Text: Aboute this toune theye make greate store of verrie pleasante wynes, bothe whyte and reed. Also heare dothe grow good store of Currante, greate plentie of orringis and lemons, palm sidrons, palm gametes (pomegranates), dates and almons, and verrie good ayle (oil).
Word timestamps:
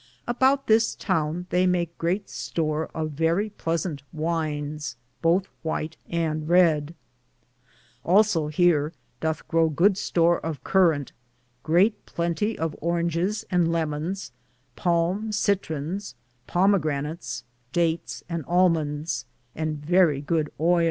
Aboute 0.27 0.65
this 0.65 0.95
toune 0.95 1.45
theye 1.51 1.69
make 1.69 1.95
greate 1.99 2.27
store 2.27 2.87
of 2.87 3.11
verrie 3.11 3.51
pleasante 3.51 4.01
wynes, 4.11 4.95
bothe 5.21 5.45
whyte 5.63 5.95
and 6.09 6.49
reed. 6.49 6.95
Also 8.03 8.47
heare 8.47 8.93
dothe 9.19 9.47
grow 9.47 9.69
good 9.69 9.99
store 9.99 10.39
of 10.43 10.63
Currante, 10.63 11.11
greate 11.63 12.03
plentie 12.07 12.57
of 12.57 12.75
orringis 12.81 13.45
and 13.51 13.71
lemons, 13.71 14.31
palm 14.75 15.29
sidrons, 15.31 16.15
palm 16.47 16.71
gametes 16.71 16.73
(pomegranates), 16.91 17.43
dates 17.71 18.23
and 18.27 18.43
almons, 18.47 19.25
and 19.53 19.85
verrie 19.85 20.19
good 20.21 20.47
ayle 20.59 20.67
(oil). 20.67 20.79